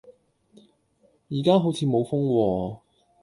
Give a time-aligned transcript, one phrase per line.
[1.29, 2.79] 而家好似冇風喎